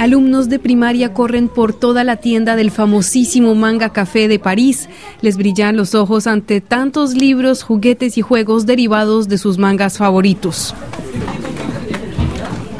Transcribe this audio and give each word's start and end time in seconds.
Alumnos 0.00 0.48
de 0.48 0.58
primaria 0.58 1.12
corren 1.12 1.48
por 1.48 1.74
toda 1.74 2.04
la 2.04 2.16
tienda 2.16 2.56
del 2.56 2.70
famosísimo 2.70 3.54
Manga 3.54 3.92
Café 3.92 4.28
de 4.28 4.38
París. 4.38 4.88
Les 5.20 5.36
brillan 5.36 5.76
los 5.76 5.94
ojos 5.94 6.26
ante 6.26 6.62
tantos 6.62 7.12
libros, 7.12 7.62
juguetes 7.62 8.16
y 8.16 8.22
juegos 8.22 8.64
derivados 8.64 9.28
de 9.28 9.36
sus 9.36 9.58
mangas 9.58 9.98
favoritos. 9.98 10.74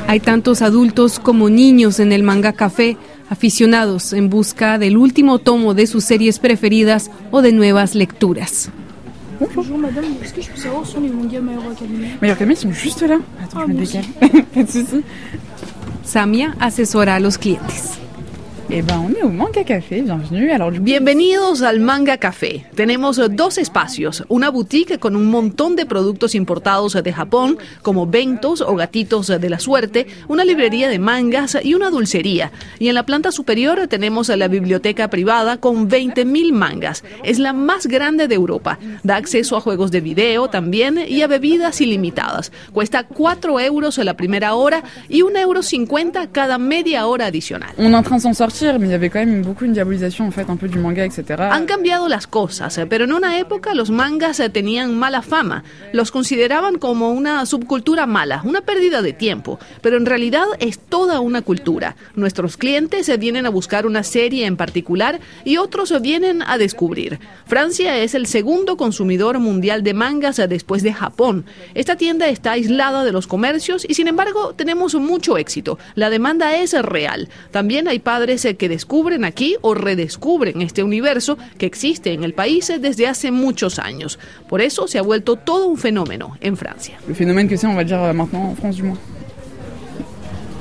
Hay 0.06 0.20
tantos 0.20 0.62
adultos 0.62 1.20
como 1.20 1.50
niños 1.50 2.00
en 2.00 2.12
el 2.12 2.22
Manga 2.22 2.54
Café, 2.54 2.96
aficionados 3.28 4.14
en 4.14 4.30
busca 4.30 4.78
del 4.78 4.96
último 4.96 5.38
tomo 5.38 5.74
de 5.74 5.86
sus 5.86 6.04
series 6.04 6.38
preferidas 6.38 7.10
o 7.30 7.42
de 7.42 7.52
nuevas 7.52 7.94
lecturas. 7.94 8.70
Bonjour 9.54 9.78
madame, 9.78 10.04
est-ce 10.22 10.34
que 10.34 10.42
je 10.42 10.50
peux 10.50 10.56
savoir 10.60 10.82
où 10.82 10.84
sont 10.84 11.00
les 11.00 11.08
mangas 11.08 11.40
My 11.40 11.54
Hero 11.54 11.70
Academia 11.70 12.08
My 12.20 12.28
Hero 12.28 12.32
Academia 12.32 12.56
sont 12.56 12.72
juste 12.72 13.02
là. 13.02 13.16
Attends, 13.42 13.58
Ah, 13.60 13.64
je 13.66 13.72
me 13.72 13.78
merci. 13.78 13.98
décale. 14.20 14.44
Pas 14.54 14.62
de 14.62 14.70
soucis. 14.70 15.02
Samia 16.04 16.48
asesora 16.60 17.14
a 17.14 17.20
los 17.20 17.38
clientes. 17.38 17.99
Eh 18.72 18.82
ben, 18.82 18.98
on 18.98 19.10
est 19.10 19.22
au 19.24 19.30
Manga 19.30 19.64
Café, 19.64 20.00
bienvenue. 20.00 20.52
Alors, 20.52 20.70
du 20.70 20.78
coup, 20.78 20.84
Bienvenidos 20.84 21.62
al 21.62 21.80
Manga 21.80 22.18
Café. 22.18 22.66
Tenemos 22.76 23.18
eh, 23.18 23.26
dos 23.28 23.58
espacios, 23.58 24.22
una 24.28 24.48
boutique 24.48 25.00
con 25.00 25.16
un 25.16 25.26
montón 25.28 25.74
de 25.74 25.86
productos 25.86 26.36
importados 26.36 26.92
de 27.02 27.12
Japón, 27.12 27.58
como 27.82 28.06
bentos 28.06 28.60
o 28.60 28.76
gatitos 28.76 29.26
de 29.26 29.50
la 29.50 29.58
suerte, 29.58 30.06
una 30.28 30.44
librería 30.44 30.88
de 30.88 31.00
mangas 31.00 31.58
y 31.60 31.74
una 31.74 31.90
dulcería. 31.90 32.52
Y 32.78 32.86
en 32.86 32.94
la 32.94 33.04
planta 33.04 33.32
superior 33.32 33.88
tenemos 33.88 34.28
la 34.28 34.46
biblioteca 34.46 35.08
privada 35.08 35.56
con 35.56 35.90
20.000 35.90 36.52
mangas. 36.52 37.02
Es 37.24 37.40
la 37.40 37.52
más 37.52 37.88
grande 37.88 38.28
de 38.28 38.36
Europa. 38.36 38.78
Da 39.02 39.16
acceso 39.16 39.56
a 39.56 39.60
juegos 39.60 39.90
de 39.90 40.00
video 40.00 40.48
también 40.48 41.00
y 41.08 41.22
a 41.22 41.26
bebidas 41.26 41.80
ilimitadas. 41.80 42.52
Cuesta 42.72 43.02
4 43.02 43.58
euros 43.58 43.98
la 43.98 44.14
primera 44.14 44.54
hora 44.54 44.84
y 45.08 45.22
1,50 45.22 45.40
euro 45.40 46.28
cada 46.30 46.58
media 46.58 47.08
hora 47.08 47.26
adicional. 47.26 47.74
on 47.80 47.92
est 47.92 47.96
en 47.96 48.02
train 48.02 48.16
de 48.18 48.22
s'en 48.22 48.34
sortir, 48.34 48.59
mais 48.62 48.90
il 48.90 49.10
quand 49.10 49.20
même 49.20 49.42
beaucoup 49.42 49.64
une 49.64 49.72
diabolisation, 49.72 50.26
en 50.26 50.30
fait, 50.30 50.48
un 50.48 50.56
peu 50.56 50.68
du 50.68 50.78
manga, 50.78 51.04
etc. 51.04 51.48
Han 51.50 51.66
cambiado 51.66 52.08
las 52.08 52.26
cosas, 52.26 52.76
eh, 52.78 52.86
pero 52.86 53.04
en 53.04 53.12
una 53.12 53.38
época 53.38 53.74
los 53.74 53.90
mangas 53.90 54.40
eh, 54.40 54.50
tenían 54.50 54.96
mala 54.98 55.22
fama. 55.22 55.64
Los 55.92 56.10
consideraban 56.10 56.78
como 56.78 57.10
una 57.10 57.46
subcultura 57.46 58.06
mala, 58.06 58.42
una 58.44 58.60
pérdida 58.60 59.02
de 59.02 59.12
tiempo, 59.12 59.58
pero 59.80 59.96
en 59.96 60.06
realidad 60.06 60.44
es 60.58 60.78
toda 60.78 61.20
una 61.20 61.42
cultura. 61.42 61.96
Nuestros 62.14 62.56
clientes 62.56 63.08
eh, 63.08 63.16
vienen 63.16 63.46
a 63.46 63.50
buscar 63.50 63.86
una 63.86 64.02
serie 64.02 64.46
en 64.46 64.56
particular 64.56 65.20
y 65.44 65.56
otros 65.56 65.98
vienen 66.00 66.42
a 66.42 66.58
descubrir. 66.58 67.18
Francia 67.46 67.98
es 67.98 68.14
el 68.14 68.26
segundo 68.26 68.76
consumidor 68.76 69.38
mundial 69.38 69.82
de 69.82 69.94
mangas 69.94 70.36
después 70.48 70.82
de 70.82 70.92
Japón. 70.92 71.44
Esta 71.74 71.96
tienda 71.96 72.28
está 72.28 72.52
aislada 72.52 73.04
de 73.04 73.12
los 73.12 73.26
comercios 73.26 73.86
y 73.88 73.94
sin 73.94 74.08
embargo 74.08 74.54
tenemos 74.54 74.94
mucho 74.94 75.38
éxito. 75.38 75.78
La 75.94 76.10
demanda 76.10 76.56
es 76.56 76.72
real. 76.72 77.28
También 77.50 77.88
hay 77.88 77.98
padres 77.98 78.44
eh, 78.50 78.56
que 78.56 78.68
descubren 78.68 79.24
aquí 79.24 79.56
o 79.62 79.74
redescubren 79.74 80.60
este 80.62 80.82
universo 80.82 81.38
que 81.58 81.66
existe 81.66 82.12
en 82.12 82.24
el 82.24 82.32
país 82.34 82.72
desde 82.80 83.06
hace 83.06 83.30
muchos 83.30 83.78
años. 83.78 84.18
Por 84.48 84.60
eso 84.60 84.86
se 84.86 84.98
ha 84.98 85.02
vuelto 85.02 85.36
todo 85.36 85.66
un 85.68 85.76
fenómeno 85.76 86.36
en 86.40 86.56
Francia. 86.56 86.98
Le 87.08 87.14
phénomène 87.14 87.48
que 87.48 87.56
c'est, 87.56 87.66
on 87.68 87.76
va 87.76 87.84
dire 87.84 87.98
euh, 88.02 88.12
maintenant 88.12 88.50
en 88.50 88.56
France 88.56 88.76
du 88.76 88.82
moins. 88.84 88.98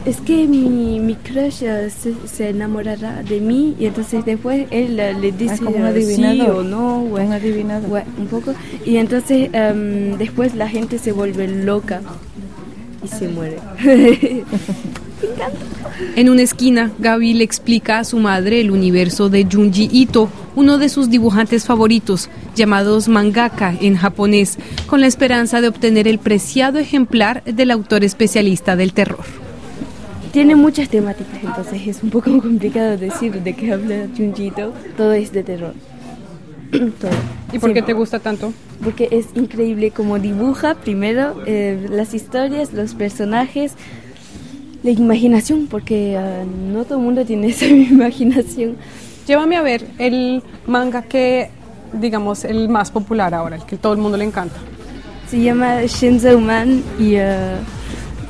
Es 0.05 0.15
que 0.21 0.47
mi, 0.47 0.97
mi 0.99 1.15
crush 1.15 1.61
eh, 1.61 1.89
se, 1.89 2.13
se 2.25 2.49
enamorará 2.49 3.21
de 3.21 3.41
mí 3.41 3.75
y 3.77 3.85
entonces 3.85 4.23
después 4.23 4.65
él 4.71 4.97
eh, 4.99 5.13
le 5.13 5.31
dice 5.33 5.57
como 5.57 5.75
un 5.75 6.01
sí 6.01 6.41
o 6.41 6.63
no, 6.63 6.99
Un 7.01 7.11
o- 7.11 8.01
un 8.17 8.27
poco. 8.27 8.53
Y 8.85 8.95
entonces 8.95 9.49
em, 9.51 10.17
después 10.17 10.55
la 10.55 10.69
gente 10.69 10.97
se 10.99 11.11
vuelve 11.11 11.47
loca 11.49 12.01
y 13.03 13.07
se 13.07 13.27
muere. 13.27 13.57
En 16.15 16.29
una 16.29 16.41
esquina, 16.41 16.91
Gaby 16.99 17.33
le 17.33 17.43
explica 17.43 17.99
a 17.99 18.03
su 18.03 18.19
madre 18.19 18.61
el 18.61 18.71
universo 18.71 19.29
de 19.29 19.45
Junji 19.51 19.89
Ito, 19.91 20.29
uno 20.55 20.77
de 20.77 20.89
sus 20.89 21.09
dibujantes 21.09 21.65
favoritos, 21.65 22.29
llamados 22.55 23.07
mangaka 23.07 23.75
en 23.81 23.95
japonés, 23.95 24.57
con 24.87 25.01
la 25.01 25.07
esperanza 25.07 25.61
de 25.61 25.67
obtener 25.67 26.07
el 26.07 26.19
preciado 26.19 26.79
ejemplar 26.79 27.43
del 27.43 27.71
autor 27.71 28.03
especialista 28.03 28.75
del 28.75 28.93
terror. 28.93 29.25
Tiene 30.31 30.55
muchas 30.55 30.89
temáticas, 30.89 31.43
entonces 31.43 31.87
es 31.87 32.03
un 32.03 32.11
poco 32.11 32.31
complicado 32.41 32.97
decir 32.97 33.41
de 33.41 33.53
qué 33.53 33.73
habla 33.73 34.07
Junjito. 34.15 34.73
Todo 34.95 35.13
es 35.13 35.31
de 35.31 35.43
terror. 35.43 35.73
Todo. 36.71 37.11
¿Y 37.51 37.59
por 37.59 37.69
qué 37.69 37.73
Siempre. 37.73 37.81
te 37.81 37.93
gusta 37.93 38.19
tanto? 38.19 38.53
porque 38.83 39.09
es 39.11 39.27
increíble 39.35 39.91
como 39.91 40.19
dibuja 40.19 40.75
primero 40.75 41.35
eh, 41.45 41.87
las 41.89 42.13
historias, 42.13 42.73
los 42.73 42.93
personajes, 42.93 43.73
la 44.83 44.91
imaginación, 44.91 45.67
porque 45.67 46.17
ah, 46.17 46.43
no 46.45 46.85
todo 46.85 46.99
el 46.99 47.03
mundo 47.03 47.25
tiene 47.25 47.47
esa 47.49 47.65
imaginación. 47.65 48.77
Llévame 49.27 49.57
a 49.57 49.61
ver 49.61 49.85
el 49.97 50.41
manga 50.65 51.03
que, 51.03 51.49
digamos, 51.93 52.45
el 52.45 52.69
más 52.69 52.89
popular 52.91 53.33
ahora, 53.33 53.57
el 53.57 53.65
que 53.65 53.77
todo 53.77 53.93
el 53.93 53.99
mundo 53.99 54.17
le 54.17 54.25
encanta. 54.25 54.55
Se 55.29 55.39
llama 55.39 55.83
Shinzo 55.83 56.39
Man 56.39 56.81
y 56.97 57.17
ah, 57.17 57.59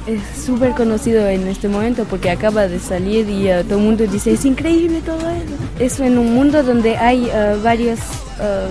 es 0.09 0.46
súper 0.46 0.72
conocido 0.72 1.28
en 1.28 1.47
este 1.47 1.68
momento 1.68 2.06
porque 2.06 2.30
acaba 2.30 2.68
de 2.68 2.80
salir 2.80 3.30
y 3.30 3.50
ah, 3.50 3.64
todo 3.64 3.78
el 3.78 3.86
mundo 3.86 4.08
dice 4.08 4.31
es 4.31 4.46
increíble 4.46 5.02
todo 5.06 5.30
eso. 5.30 5.56
Es 5.80 6.00
en 6.00 6.18
un 6.18 6.34
mundo 6.34 6.64
donde 6.64 6.97
hay 6.97 7.30
ah, 7.30 7.56
varios 7.64 8.00
ah, 8.40 8.68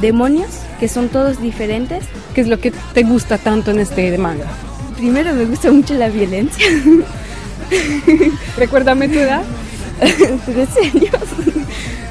demonios 0.00 0.48
que 0.80 0.88
son 0.88 1.08
todos 1.08 1.40
diferentes. 1.40 2.04
¿Qué 2.34 2.40
es 2.40 2.48
lo 2.48 2.58
que 2.58 2.72
te 2.94 3.02
gusta 3.02 3.38
tanto 3.38 3.70
en 3.70 3.80
este 3.80 4.16
manga? 4.18 4.46
Primero 4.96 5.34
me 5.34 5.44
gusta 5.44 5.70
mucho 5.70 5.94
la 5.94 6.08
violencia. 6.08 6.66
Recuérdame 8.56 9.08
tu 9.08 9.18
edad. 9.18 9.42
13 9.98 10.80
años. 10.80 11.12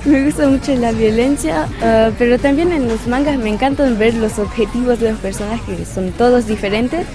Me 0.05 0.23
gusta 0.23 0.47
mucho 0.47 0.73
la 0.75 0.91
violencia, 0.93 1.67
ah, 1.81 2.11
pero 2.17 2.39
también 2.39 2.71
en 2.71 2.87
los 2.87 3.07
mangas 3.07 3.37
me 3.37 3.49
encantan 3.49 3.97
ver 3.97 4.13
los 4.13 4.39
objetivos 4.39 4.99
de 4.99 5.11
los 5.11 5.19
personajes, 5.19 5.87
son 5.93 6.11
todos 6.11 6.47
diferentes. 6.47 7.05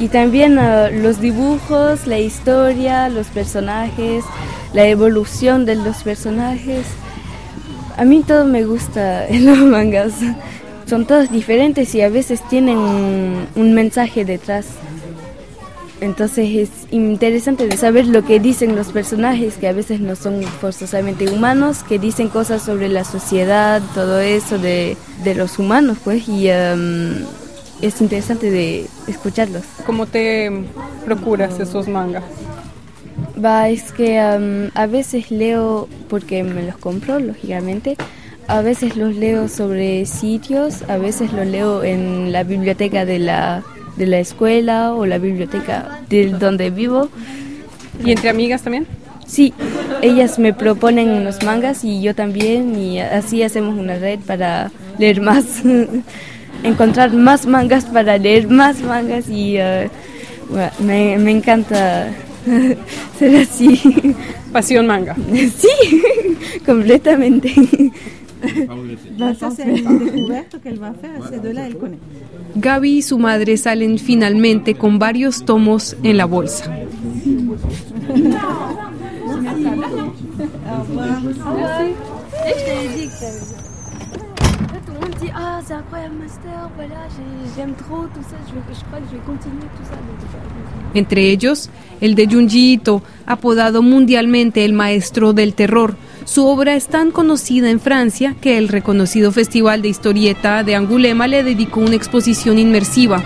Y 0.00 0.08
también 0.08 0.58
ah, 0.58 0.90
los 0.90 1.20
dibujos, 1.20 2.06
la 2.06 2.18
historia, 2.18 3.08
los 3.08 3.26
personajes, 3.28 4.24
la 4.72 4.86
evolución 4.86 5.64
de 5.64 5.74
los 5.74 6.02
personajes. 6.04 6.86
A 7.96 8.04
mí 8.04 8.22
todo 8.26 8.44
me 8.44 8.64
gusta 8.64 9.26
en 9.28 9.46
los 9.46 9.58
mangas. 9.58 10.12
Son 10.86 11.04
todos 11.04 11.30
diferentes 11.30 11.94
y 11.94 12.00
a 12.00 12.08
veces 12.08 12.40
tienen 12.48 12.78
un, 12.78 13.74
mensaje 13.74 14.24
detrás. 14.24 14.66
Entonces 16.00 16.48
es 16.54 16.70
interesante 16.92 17.66
de 17.66 17.76
saber 17.76 18.06
lo 18.06 18.24
que 18.24 18.38
dicen 18.38 18.76
los 18.76 18.92
personajes, 18.92 19.56
que 19.56 19.66
a 19.66 19.72
veces 19.72 20.00
no 20.00 20.14
son 20.14 20.42
forzosamente 20.44 21.28
humanos, 21.28 21.82
que 21.82 21.98
dicen 21.98 22.28
cosas 22.28 22.62
sobre 22.62 22.88
la 22.88 23.02
sociedad, 23.04 23.82
todo 23.94 24.20
eso 24.20 24.58
de, 24.58 24.96
de 25.24 25.34
los 25.34 25.58
humanos, 25.58 25.98
pues, 26.04 26.28
y 26.28 26.48
em, 26.48 27.24
es 27.82 28.00
interesante 28.00 28.50
de 28.50 28.86
escucharlos. 29.06 29.64
¿Cómo 29.86 30.06
te 30.06 30.50
procuras 31.04 31.58
esos 31.60 31.88
mangas? 31.88 32.24
Va, 33.42 33.68
es 33.68 33.92
que 33.92 34.18
a 34.18 34.86
veces 34.86 35.30
leo, 35.30 35.88
porque 36.08 36.42
me 36.42 36.62
los 36.64 36.76
compro, 36.76 37.20
lógicamente, 37.20 37.96
a 38.48 38.62
veces 38.62 38.96
los 38.96 39.14
leo 39.14 39.48
sobre 39.48 40.06
sitios, 40.06 40.82
a 40.88 40.96
veces 40.96 41.32
los 41.32 41.46
leo 41.46 41.84
en 41.84 42.32
la 42.32 42.44
biblioteca 42.44 43.04
de 43.04 43.18
la, 43.18 43.62
de 43.96 44.06
la 44.06 44.18
escuela 44.18 44.94
o 44.94 45.06
la 45.06 45.18
biblioteca 45.18 46.00
de 46.08 46.30
donde 46.30 46.70
vivo. 46.70 47.08
¿Y 48.04 48.12
entre 48.12 48.30
amigas 48.30 48.62
también? 48.62 48.86
Sí, 49.26 49.52
ellas 50.00 50.38
me 50.38 50.54
proponen 50.54 51.10
unos 51.10 51.42
mangas 51.42 51.84
y 51.84 52.00
yo 52.00 52.14
también 52.14 52.78
y 52.78 53.00
así 53.00 53.42
hacemos 53.42 53.78
una 53.78 53.96
red 53.96 54.20
para 54.20 54.70
leer 54.98 55.20
más, 55.20 55.44
encontrar 56.62 57.12
más 57.12 57.46
mangas 57.46 57.84
para 57.84 58.18
leer 58.18 58.48
más 58.48 58.80
mangas 58.82 59.28
y 59.28 59.56
eh, 59.56 59.90
bueno, 60.50 60.70
me, 60.80 61.18
me 61.18 61.30
encanta 61.30 62.10
ser 63.18 63.36
así. 63.36 64.14
Pasión 64.52 64.86
manga. 64.86 65.16
Sí, 65.56 66.02
completamente. 66.66 67.52
Gaby 72.54 72.98
y 72.98 73.02
su 73.02 73.18
madre 73.18 73.56
salen 73.56 73.98
finalmente 73.98 74.74
con 74.74 74.98
varios 74.98 75.44
tomos 75.44 75.96
en 76.02 76.16
la 76.16 76.24
bolsa. 76.24 76.72
Dit 85.28 85.34
Ah, 85.36 85.60
c'est 85.66 85.74
incroyable, 85.74 86.14
Master, 86.20 86.70
voilà, 86.76 87.06
j'aime 87.56 87.74
trop 87.74 88.04
tout 88.14 88.22
ça, 88.30 88.36
je, 88.48 88.54
vais- 88.54 88.78
je 88.78 88.84
crois 88.86 88.98
que 88.98 89.04
je 89.10 89.16
vais 89.16 89.22
continuer 89.26 89.66
tout 89.76 89.84
ça. 89.84 89.96
Entre 90.98 91.18
ellos, 91.18 91.68
el 92.00 92.14
de 92.14 92.24
Junji 92.24 92.72
Ito, 92.72 93.02
apodado 93.26 93.82
mundialmente 93.82 94.64
el 94.64 94.72
maestro 94.72 95.32
del 95.34 95.52
terror. 95.54 95.94
Su 96.24 96.46
obra 96.46 96.74
es 96.76 96.86
tan 96.88 97.10
conocida 97.10 97.68
en 97.70 97.78
Francia 97.80 98.34
que 98.40 98.56
el 98.58 98.68
reconocido 98.68 99.30
Festival 99.32 99.82
de 99.82 99.88
Historieta 99.88 100.64
de 100.64 100.74
Angulema 100.76 101.26
le 101.26 101.42
dedicó 101.44 101.80
una 101.80 101.94
exposición 101.94 102.58
inmersiva. 102.58 103.22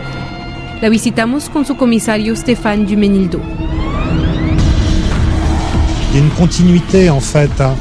La 0.80 0.88
visitamos 0.88 1.48
con 1.50 1.64
su 1.64 1.76
comisario 1.76 2.34
Stéphane 2.34 2.84
Dumenildo. 2.84 3.38
Il 6.10 6.18
y 6.18 6.20
a 6.20 6.24
une 6.24 6.30
continuité 6.36 7.08
en 7.08 7.20
fait 7.20 7.50
hein, 7.60 7.74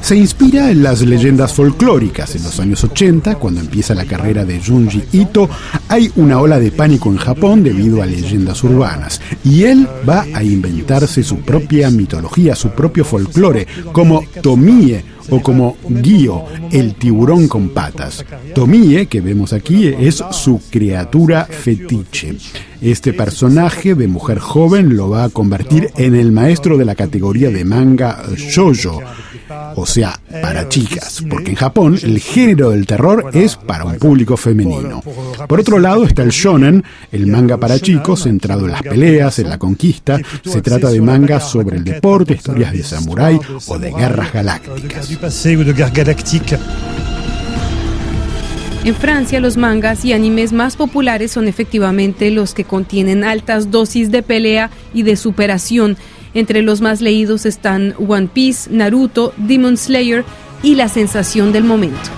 Se 0.00 0.16
inspira 0.16 0.70
en 0.70 0.82
las 0.82 1.00
leyendas 1.00 1.52
folclóricas. 1.52 2.34
En 2.36 2.44
los 2.44 2.60
años 2.60 2.84
80, 2.84 3.34
cuando 3.36 3.60
empieza 3.60 3.94
la 3.94 4.04
carrera 4.04 4.44
de 4.44 4.60
Junji 4.60 5.02
Ito, 5.12 5.48
hay 5.88 6.10
una 6.16 6.40
ola 6.40 6.58
de 6.60 6.70
pánico 6.70 7.10
en 7.10 7.16
Japón 7.16 7.62
debido 7.62 8.02
a 8.02 8.06
leyendas 8.06 8.62
urbanas. 8.62 9.20
Y 9.44 9.64
él 9.64 9.88
va 10.08 10.24
a 10.34 10.42
inventarse 10.42 11.22
su 11.22 11.38
propia 11.38 11.90
mitología, 11.90 12.54
su 12.54 12.70
propio 12.70 13.04
folclore, 13.04 13.66
como 13.92 14.22
Tomie 14.40 15.04
o 15.32 15.40
como 15.40 15.76
Gio, 16.02 16.44
el 16.70 16.94
tiburón 16.94 17.48
con 17.48 17.70
patas. 17.70 18.24
Tomie, 18.54 19.06
que 19.06 19.22
vemos 19.22 19.54
aquí, 19.54 19.86
es 19.86 20.22
su 20.30 20.60
criatura 20.70 21.46
fetiche. 21.46 22.36
Este 22.82 23.14
personaje 23.14 23.94
de 23.94 24.08
mujer 24.08 24.40
joven 24.40 24.94
lo 24.94 25.08
va 25.08 25.24
a 25.24 25.30
convertir 25.30 25.90
en 25.96 26.14
el 26.14 26.32
maestro 26.32 26.76
de 26.76 26.84
la 26.84 26.94
categoría 26.94 27.48
de 27.48 27.64
manga 27.64 28.22
shoujo, 28.36 29.00
o 29.74 29.86
sea, 29.86 30.18
para 30.40 30.68
chicas, 30.68 31.22
porque 31.28 31.50
en 31.50 31.56
Japón 31.56 31.98
el 32.02 32.20
género 32.20 32.70
del 32.70 32.86
terror 32.86 33.30
es 33.32 33.56
para 33.56 33.84
un 33.84 33.96
público 33.96 34.36
femenino. 34.36 35.02
Por 35.48 35.60
otro 35.60 35.78
lado 35.78 36.04
está 36.04 36.22
el 36.22 36.30
shonen, 36.30 36.84
el 37.10 37.26
manga 37.26 37.56
para 37.56 37.78
chicos 37.78 38.22
centrado 38.22 38.66
en 38.66 38.72
las 38.72 38.82
peleas, 38.82 39.38
en 39.38 39.48
la 39.48 39.58
conquista. 39.58 40.18
Se 40.44 40.62
trata 40.62 40.90
de 40.90 41.00
mangas 41.00 41.50
sobre 41.50 41.76
el 41.76 41.84
deporte, 41.84 42.34
historias 42.34 42.72
de 42.72 42.82
samurái 42.82 43.38
o 43.66 43.78
de 43.78 43.92
guerras 43.92 44.32
galácticas. 44.32 45.10
En 48.84 48.96
Francia, 48.96 49.38
los 49.38 49.56
mangas 49.56 50.04
y 50.04 50.12
animes 50.12 50.52
más 50.52 50.74
populares 50.74 51.30
son 51.30 51.46
efectivamente 51.46 52.32
los 52.32 52.52
que 52.52 52.64
contienen 52.64 53.22
altas 53.22 53.70
dosis 53.70 54.10
de 54.10 54.24
pelea 54.24 54.70
y 54.92 55.04
de 55.04 55.14
superación. 55.14 55.96
Entre 56.34 56.62
los 56.62 56.80
más 56.80 57.00
leídos 57.00 57.44
están 57.46 57.94
One 57.98 58.28
Piece, 58.32 58.70
Naruto, 58.70 59.34
Demon 59.36 59.76
Slayer 59.76 60.24
y 60.62 60.76
La 60.76 60.88
sensación 60.88 61.52
del 61.52 61.64
momento. 61.64 62.10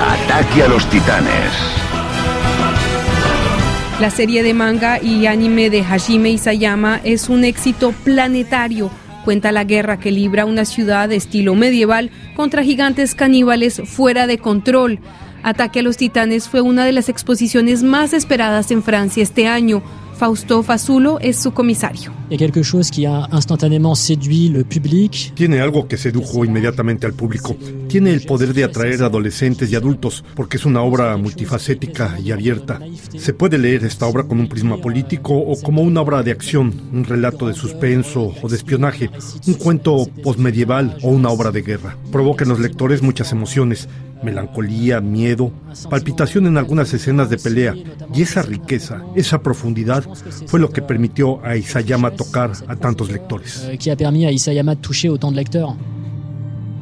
Ataque 0.00 0.62
a 0.62 0.68
los 0.68 0.88
titanes. 0.88 1.80
La 4.00 4.10
serie 4.10 4.42
de 4.42 4.54
manga 4.54 5.02
y 5.02 5.26
anime 5.26 5.68
de 5.68 5.82
Hajime 5.82 6.30
Isayama 6.30 7.00
es 7.04 7.28
un 7.28 7.44
éxito 7.44 7.92
planetario. 8.04 8.90
Cuenta 9.24 9.52
la 9.52 9.64
guerra 9.64 9.98
que 9.98 10.10
libra 10.10 10.46
una 10.46 10.64
ciudad 10.64 11.08
de 11.08 11.16
estilo 11.16 11.54
medieval 11.54 12.10
contra 12.34 12.62
gigantes 12.62 13.14
caníbales 13.14 13.82
fuera 13.84 14.26
de 14.26 14.38
control. 14.38 15.00
Ataque 15.42 15.80
a 15.80 15.82
los 15.82 15.96
Titanes 15.98 16.48
fue 16.48 16.62
una 16.62 16.84
de 16.84 16.92
las 16.92 17.08
exposiciones 17.08 17.82
más 17.82 18.14
esperadas 18.14 18.70
en 18.70 18.82
Francia 18.82 19.22
este 19.22 19.48
año. 19.48 19.82
Fausto 20.20 20.62
Fazulo 20.62 21.18
es 21.18 21.38
su 21.38 21.52
comisario. 21.52 22.12
Tiene 25.34 25.62
algo 25.62 25.88
que 25.88 25.96
sedujo 25.96 26.44
inmediatamente 26.44 27.06
al 27.06 27.14
público. 27.14 27.56
Tiene 27.88 28.12
el 28.12 28.26
poder 28.26 28.52
de 28.52 28.64
atraer 28.64 29.02
adolescentes 29.02 29.72
y 29.72 29.76
adultos 29.76 30.22
porque 30.34 30.58
es 30.58 30.66
una 30.66 30.82
obra 30.82 31.16
multifacética 31.16 32.18
y 32.22 32.32
abierta. 32.32 32.78
Se 33.16 33.32
puede 33.32 33.56
leer 33.56 33.86
esta 33.86 34.04
obra 34.04 34.24
con 34.24 34.40
un 34.40 34.48
prisma 34.50 34.76
político 34.76 35.32
o 35.38 35.58
como 35.62 35.80
una 35.80 36.02
obra 36.02 36.22
de 36.22 36.32
acción, 36.32 36.90
un 36.92 37.04
relato 37.04 37.48
de 37.48 37.54
suspenso 37.54 38.34
o 38.42 38.48
de 38.50 38.56
espionaje, 38.56 39.08
un 39.46 39.54
cuento 39.54 40.06
postmedieval 40.22 40.98
o 41.00 41.08
una 41.08 41.30
obra 41.30 41.50
de 41.50 41.62
guerra. 41.62 41.96
Provoca 42.12 42.44
en 42.44 42.50
los 42.50 42.60
lectores 42.60 43.00
muchas 43.00 43.32
emociones, 43.32 43.88
melancolía, 44.22 45.00
miedo, 45.00 45.52
palpitación 45.88 46.46
en 46.46 46.56
algunas 46.58 46.92
escenas 46.92 47.30
de 47.30 47.38
pelea, 47.38 47.74
y 48.14 48.22
esa 48.22 48.42
riqueza, 48.42 49.02
esa 49.14 49.42
profundidad 49.42 50.04
fue 50.46 50.60
lo 50.60 50.70
que 50.70 50.82
permitió 50.82 51.44
a 51.44 51.56
Isayama 51.56 52.12
tocar 52.12 52.52
a 52.66 52.76
tantos 52.76 53.10
lectores. 53.10 53.68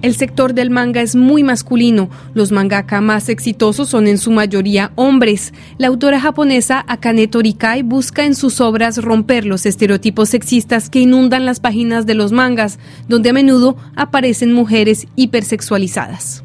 El 0.00 0.14
sector 0.14 0.54
del 0.54 0.70
manga 0.70 1.02
es 1.02 1.16
muy 1.16 1.42
masculino. 1.42 2.08
Los 2.32 2.52
mangaka 2.52 3.00
más 3.00 3.28
exitosos 3.28 3.88
son 3.88 4.06
en 4.06 4.18
su 4.18 4.30
mayoría 4.30 4.92
hombres. 4.94 5.52
La 5.76 5.88
autora 5.88 6.20
japonesa 6.20 6.84
Akane 6.86 7.26
Torikai 7.26 7.82
busca 7.82 8.24
en 8.24 8.36
sus 8.36 8.60
obras 8.60 8.98
romper 8.98 9.44
los 9.44 9.66
estereotipos 9.66 10.28
sexistas 10.28 10.88
que 10.88 11.00
inundan 11.00 11.44
las 11.44 11.58
páginas 11.58 12.06
de 12.06 12.14
los 12.14 12.30
mangas, 12.30 12.78
donde 13.08 13.30
a 13.30 13.32
menudo 13.32 13.76
aparecen 13.96 14.52
mujeres 14.52 15.08
hipersexualizadas. 15.16 16.44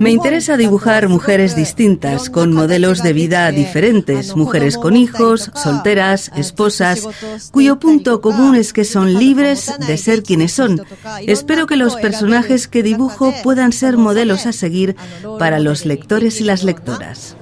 Me 0.00 0.10
interesa 0.10 0.56
dibujar 0.56 1.08
mujeres 1.08 1.54
distintas, 1.54 2.28
con 2.28 2.52
modelos 2.52 3.04
de 3.04 3.12
vida 3.12 3.48
diferentes, 3.52 4.34
mujeres 4.34 4.76
con 4.76 4.96
hijos, 4.96 5.52
solteras, 5.54 6.32
esposas, 6.34 7.06
cuyo 7.52 7.78
punto 7.78 8.20
común 8.20 8.56
es 8.56 8.72
que 8.72 8.84
son 8.84 9.14
libres 9.14 9.72
de 9.86 9.96
ser 9.96 10.24
quienes 10.24 10.54
son. 10.54 10.84
Espero 11.20 11.68
que 11.68 11.76
los 11.76 11.94
personajes 11.94 12.66
que 12.66 12.82
dibujo 12.82 13.32
puedan 13.44 13.72
ser 13.72 13.96
modelos 13.96 14.46
a 14.46 14.52
seguir 14.52 14.96
para 15.38 15.60
los 15.60 15.86
lectores 15.86 16.40
y 16.40 16.44
las 16.44 16.64
lectoras. 16.64 17.36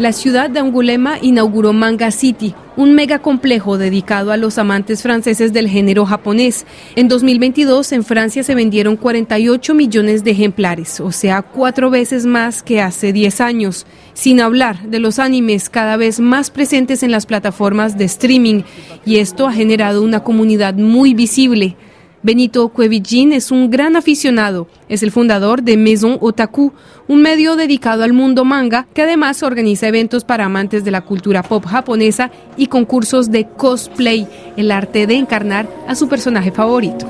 La 0.00 0.14
ciudad 0.14 0.48
de 0.48 0.60
Angulema 0.60 1.18
inauguró 1.20 1.74
Manga 1.74 2.10
City, 2.10 2.54
un 2.74 2.94
mega 2.94 3.18
complejo 3.18 3.76
dedicado 3.76 4.32
a 4.32 4.38
los 4.38 4.56
amantes 4.56 5.02
franceses 5.02 5.52
del 5.52 5.68
género 5.68 6.06
japonés. 6.06 6.64
En 6.96 7.06
2022 7.06 7.92
en 7.92 8.02
Francia 8.02 8.42
se 8.42 8.54
vendieron 8.54 8.96
48 8.96 9.74
millones 9.74 10.24
de 10.24 10.30
ejemplares, 10.30 11.00
o 11.00 11.12
sea, 11.12 11.42
cuatro 11.42 11.90
veces 11.90 12.24
más 12.24 12.62
que 12.62 12.80
hace 12.80 13.12
10 13.12 13.42
años. 13.42 13.84
Sin 14.14 14.40
hablar 14.40 14.88
de 14.88 15.00
los 15.00 15.18
animes 15.18 15.68
cada 15.68 15.98
vez 15.98 16.18
más 16.18 16.50
presentes 16.50 17.02
en 17.02 17.10
las 17.10 17.26
plataformas 17.26 17.98
de 17.98 18.06
streaming, 18.06 18.62
y 19.04 19.16
esto 19.16 19.46
ha 19.46 19.52
generado 19.52 20.02
una 20.02 20.20
comunidad 20.20 20.72
muy 20.76 21.12
visible. 21.12 21.76
Benito 22.22 22.68
Cuevillín 22.68 23.32
es 23.32 23.50
un 23.50 23.70
gran 23.70 23.96
aficionado. 23.96 24.68
Es 24.90 25.02
el 25.02 25.10
fundador 25.10 25.62
de 25.62 25.78
Maison 25.78 26.18
Otaku, 26.20 26.72
un 27.08 27.22
medio 27.22 27.56
dedicado 27.56 28.04
al 28.04 28.12
mundo 28.12 28.44
manga 28.44 28.86
que 28.92 29.02
además 29.02 29.42
organiza 29.42 29.88
eventos 29.88 30.24
para 30.24 30.44
amantes 30.44 30.84
de 30.84 30.90
la 30.90 31.00
cultura 31.00 31.42
pop 31.42 31.64
japonesa 31.64 32.30
y 32.58 32.66
concursos 32.66 33.30
de 33.30 33.48
cosplay, 33.48 34.28
el 34.58 34.70
arte 34.70 35.06
de 35.06 35.14
encarnar 35.14 35.66
a 35.88 35.94
su 35.94 36.08
personaje 36.08 36.52
favorito. 36.52 37.06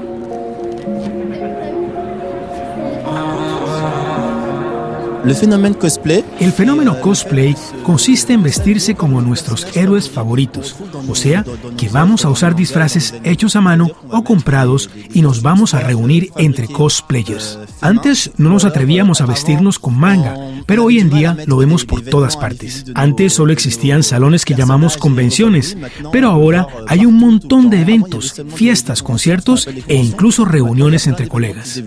El 5.23 6.53
fenómeno 6.53 7.01
cosplay 7.01 7.55
consiste 7.83 8.33
en 8.33 8.43
vestirse 8.43 8.95
como 8.95 9.21
nuestros 9.21 9.67
héroes 9.77 10.09
favoritos, 10.09 10.77
o 11.09 11.15
sea, 11.15 11.45
que 11.77 11.89
vamos 11.89 12.25
a 12.25 12.31
usar 12.31 12.57
disfraces 12.57 13.15
hechos 13.25 13.57
a 13.57 13.61
mano 13.61 13.89
o 14.09 14.25
comprados 14.25 14.91
y 15.13 15.23
nos 15.23 15.43
vamos 15.43 15.75
a 15.75 15.81
reunir 15.81 16.31
entre 16.37 16.69
cosplayers. 16.69 17.59
Antes 17.81 18.31
no 18.39 18.51
nos 18.51 18.65
atrevíamos 18.65 19.21
a 19.21 19.27
vestirnos 19.27 19.79
con 19.79 19.99
manga, 19.99 20.35
pero 20.67 20.85
hoy 20.85 20.99
en 20.99 21.11
día 21.11 21.37
lo 21.47 21.59
vemos 21.59 21.85
por 21.85 22.03
todas 22.03 22.37
partes. 22.37 22.87
Antes 22.95 23.35
solo 23.35 23.53
existían 23.53 24.03
salones 24.03 24.45
que 24.45 24.55
llamamos 24.55 24.97
convenciones, 24.97 25.77
pero 26.13 26.31
ahora 26.31 26.67
hay 26.89 27.05
un 27.07 27.19
montón 27.19 27.71
de 27.71 27.83
eventos, 27.83 28.43
fiestas, 28.55 29.03
conciertos 29.03 29.69
e 29.87 29.97
incluso 29.97 30.45
reuniones 30.45 31.07
entre 31.07 31.29
colegas. 31.29 31.83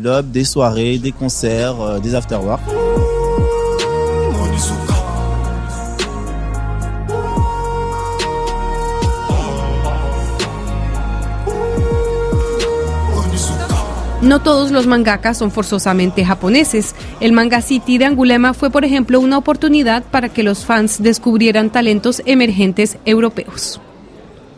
No 14.23 14.39
todos 14.39 14.71
los 14.71 14.87
mangakas 14.87 15.37
son 15.37 15.51
forzosamente 15.51 16.23
japoneses. 16.23 16.95
El 17.19 17.33
Manga 17.33 17.61
City 17.61 17.97
de 17.97 18.05
Angulema 18.05 18.53
fue, 18.53 18.69
por 18.69 18.85
ejemplo, 18.85 19.19
una 19.19 19.37
oportunidad 19.37 20.01
para 20.01 20.29
que 20.29 20.43
los 20.43 20.63
fans 20.63 21.03
descubrieran 21.03 21.71
talentos 21.71 22.21
emergentes 22.25 22.97
europeos. 23.03 23.81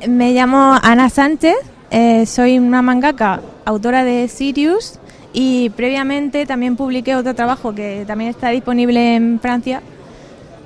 Me 0.07 0.33
llamo 0.33 0.77
Ana 0.83 1.09
Sánchez, 1.09 1.55
eh, 1.89 2.27
soy 2.27 2.59
una 2.59 2.83
mangaka, 2.83 3.41
autora 3.65 4.03
de 4.03 4.27
Sirius 4.27 4.99
y 5.33 5.71
previamente 5.71 6.45
también 6.45 6.75
publiqué 6.75 7.15
otro 7.15 7.33
trabajo 7.33 7.73
que 7.73 8.03
también 8.05 8.29
está 8.29 8.49
disponible 8.49 9.15
en 9.15 9.39
Francia, 9.39 9.81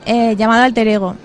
eh, 0.06 0.36
llamado 0.38 0.64
Alter 0.64 0.90
Ego, 0.90 1.16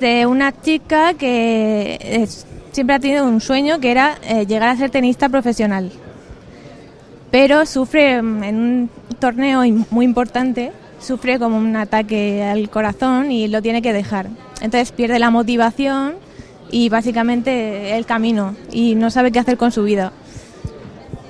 de 0.00 0.26
una 0.26 0.60
chica 0.60 1.14
que 1.14 1.96
eh, 2.00 2.28
siempre 2.72 2.96
ha 2.96 2.98
tenido 2.98 3.24
un 3.24 3.40
sueño 3.40 3.78
que 3.78 3.92
era 3.92 4.18
llegar 4.48 4.70
a 4.70 4.76
ser 4.76 4.90
tenista 4.90 5.28
profesional 5.28 5.92
pero 7.34 7.66
sufre 7.66 8.22
mm, 8.22 8.44
en 8.44 8.56
un 8.56 8.90
torneo 9.18 9.62
muy 9.90 10.04
importante, 10.04 10.70
sufre 11.00 11.40
como 11.40 11.58
un 11.58 11.74
ataque 11.74 12.44
al 12.44 12.70
corazón 12.70 13.32
y 13.32 13.48
lo 13.48 13.60
tiene 13.60 13.82
que 13.82 13.92
dejar. 13.92 14.28
Entonces 14.60 14.92
pierde 14.92 15.18
la 15.18 15.30
motivación 15.30 16.14
y 16.70 16.90
básicamente 16.90 17.96
el 17.96 18.06
camino 18.06 18.54
y 18.70 18.94
no 18.94 19.10
sabe 19.10 19.32
qué 19.32 19.40
hacer 19.40 19.56
con 19.56 19.72
su 19.72 19.82
vida. 19.82 20.12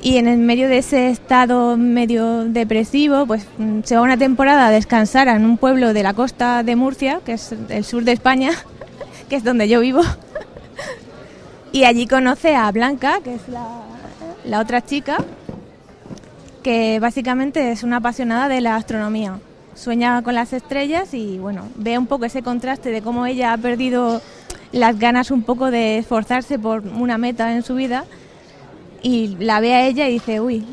y 0.03 0.19
en 0.19 0.29
el 0.29 0.37
medio 0.37 0.69
de 0.69 0.77
ese 0.77 1.09
estado 1.09 1.79
medio 1.79 2.45
depresivo, 2.45 3.25
pues 3.25 3.47
mm, 3.57 3.81
se 3.85 3.97
va 3.97 4.03
una 4.03 4.19
temporada 4.19 4.67
a 4.67 4.71
descansar 4.71 5.29
en 5.29 5.47
un 5.47 5.57
pueblo 5.57 5.95
de 5.95 6.03
la 6.03 6.13
costa 6.13 6.63
de 6.63 6.77
Murcia, 6.77 7.21
que 7.25 7.33
es 7.33 7.55
el 7.71 7.83
sur 7.83 8.05
de 8.05 8.13
España, 8.13 8.51
que 9.31 9.37
es 9.37 9.43
donde 9.43 9.71
yo 9.71 9.81
vivo. 9.81 10.03
y 11.73 11.85
allí 11.85 12.07
conoce 12.07 12.55
a 12.55 12.71
Blanca, 12.73 13.21
que 13.25 13.37
es 13.37 13.49
la, 13.49 13.67
la 14.45 14.61
otra 14.61 14.85
chica, 14.85 15.17
que 16.65 16.99
básicamente 16.99 17.71
es 17.71 17.83
una 17.83 17.99
apasionada 17.99 18.49
de 18.49 18.63
la 18.63 18.75
astronomía. 18.75 19.39
Sueña 19.75 20.23
con 20.23 20.35
las 20.35 20.53
estrellas 20.53 21.13
y 21.13 21.39
bueno, 21.39 21.69
ve 21.77 21.99
un 21.99 22.07
poco 22.07 22.25
ese 22.25 22.43
contraste 22.43 22.91
de 22.91 23.03
cómo 23.03 23.27
ella 23.27 23.53
ha 23.53 23.59
perdido 23.59 24.23
las 24.73 24.99
ganas 24.99 25.31
un 25.31 25.43
poco 25.43 25.71
de 25.71 25.99
esforzarse 25.99 26.59
por 26.59 26.81
una 26.81 27.19
meta 27.19 27.55
en 27.55 27.63
su 27.63 27.75
vida 27.75 28.07
y 29.03 29.37
la 29.39 29.61
ve 29.61 29.75
a 29.75 29.87
ella 29.87 30.09
y 30.09 30.15
dice, 30.15 30.41
uy. 30.41 30.65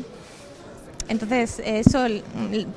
Entonces 1.08 1.60
eso 1.62 2.06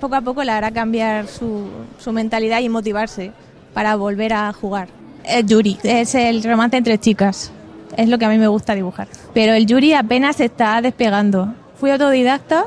poco 0.01 0.15
a 0.15 0.21
poco 0.21 0.43
le 0.43 0.51
hará 0.51 0.71
cambiar 0.71 1.27
su, 1.27 1.69
su 1.97 2.11
mentalidad 2.11 2.59
y 2.59 2.67
motivarse 2.67 3.31
para 3.73 3.95
volver 3.95 4.33
a 4.33 4.51
jugar. 4.51 4.89
El 5.23 5.45
Yuri 5.45 5.77
es 5.83 6.15
el 6.15 6.43
romance 6.43 6.75
entre 6.75 6.97
chicas, 6.99 7.51
es 7.95 8.09
lo 8.09 8.17
que 8.17 8.25
a 8.25 8.29
mí 8.29 8.37
me 8.37 8.47
gusta 8.47 8.75
dibujar. 8.75 9.07
Pero 9.33 9.53
el 9.53 9.65
Yuri 9.65 9.93
apenas 9.93 10.41
está 10.41 10.81
despegando. 10.81 11.53
Fui 11.79 11.91
autodidacta, 11.91 12.65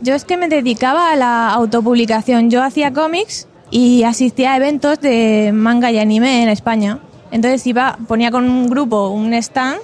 yo 0.00 0.14
es 0.14 0.24
que 0.24 0.36
me 0.36 0.48
dedicaba 0.48 1.12
a 1.12 1.16
la 1.16 1.50
autopublicación, 1.50 2.50
yo 2.50 2.62
hacía 2.62 2.92
cómics 2.92 3.48
y 3.70 4.02
asistía 4.04 4.52
a 4.52 4.56
eventos 4.56 5.00
de 5.00 5.52
manga 5.54 5.90
y 5.90 5.98
anime 5.98 6.42
en 6.42 6.48
España. 6.48 7.00
Entonces 7.30 7.66
iba, 7.66 7.98
ponía 8.06 8.30
con 8.30 8.48
un 8.48 8.68
grupo 8.68 9.08
un 9.08 9.34
stand 9.34 9.80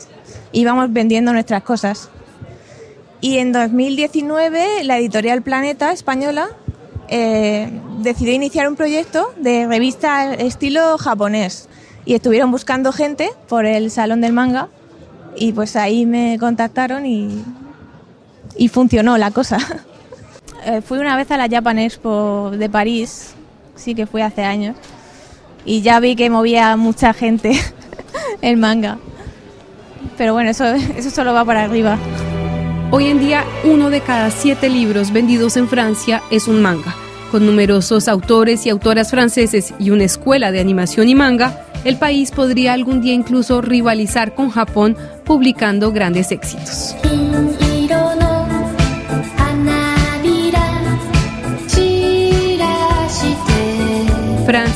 y 0.52 0.60
íbamos 0.60 0.92
vendiendo 0.92 1.32
nuestras 1.32 1.62
cosas. 1.62 2.10
Y 3.20 3.38
en 3.38 3.52
2019 3.52 4.84
la 4.84 4.98
editorial 4.98 5.42
Planeta 5.42 5.92
española 5.92 6.48
eh, 7.08 7.70
decidió 7.98 8.34
iniciar 8.34 8.68
un 8.68 8.76
proyecto 8.76 9.32
de 9.36 9.66
revista 9.66 10.34
estilo 10.34 10.98
japonés 10.98 11.68
y 12.04 12.14
estuvieron 12.14 12.50
buscando 12.50 12.92
gente 12.92 13.30
por 13.48 13.64
el 13.64 13.90
salón 13.90 14.20
del 14.20 14.32
manga 14.32 14.68
y 15.36 15.52
pues 15.52 15.76
ahí 15.76 16.04
me 16.04 16.36
contactaron 16.38 17.06
y, 17.06 17.44
y 18.56 18.68
funcionó 18.68 19.18
la 19.18 19.30
cosa. 19.30 19.58
Eh, 20.64 20.80
fui 20.80 20.98
una 20.98 21.16
vez 21.16 21.30
a 21.30 21.36
la 21.36 21.48
Japan 21.48 21.78
Expo 21.78 22.52
de 22.52 22.68
París, 22.68 23.34
sí 23.74 23.94
que 23.94 24.06
fui 24.06 24.22
hace 24.22 24.44
años, 24.44 24.76
y 25.64 25.82
ya 25.82 25.98
vi 25.98 26.14
que 26.14 26.30
movía 26.30 26.76
mucha 26.76 27.12
gente 27.12 27.52
el 28.42 28.56
manga. 28.56 28.98
Pero 30.16 30.34
bueno, 30.34 30.50
eso, 30.50 30.64
eso 30.66 31.10
solo 31.10 31.32
va 31.32 31.44
para 31.44 31.64
arriba. 31.64 31.98
Hoy 32.90 33.06
en 33.06 33.18
día, 33.18 33.44
uno 33.64 33.90
de 33.90 34.02
cada 34.02 34.30
siete 34.30 34.68
libros 34.68 35.12
vendidos 35.12 35.56
en 35.56 35.66
Francia 35.66 36.22
es 36.30 36.46
un 36.46 36.62
manga. 36.62 36.94
Con 37.30 37.46
numerosos 37.46 38.06
autores 38.06 38.66
y 38.66 38.70
autoras 38.70 39.10
franceses 39.10 39.72
y 39.78 39.90
una 39.90 40.04
escuela 40.04 40.52
de 40.52 40.60
animación 40.60 41.08
y 41.08 41.14
manga, 41.14 41.64
el 41.84 41.96
país 41.96 42.30
podría 42.30 42.74
algún 42.74 43.00
día 43.00 43.14
incluso 43.14 43.62
rivalizar 43.62 44.34
con 44.34 44.50
Japón 44.50 44.96
publicando 45.24 45.90
grandes 45.90 46.30
éxitos. 46.30 46.94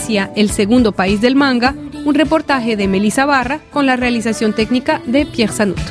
El 0.08 0.50
segundo 0.50 0.92
país 0.92 1.20
del 1.20 1.34
manga, 1.34 1.74
un 2.04 2.14
reportaje 2.14 2.76
de 2.76 2.86
Melissa 2.86 3.26
Barra 3.26 3.60
con 3.72 3.86
la 3.86 3.96
realización 3.96 4.52
técnica 4.52 5.02
de 5.04 5.26
Pierre 5.26 5.52
Sanuto. 5.52 5.82